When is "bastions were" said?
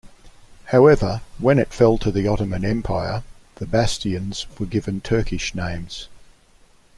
3.67-4.65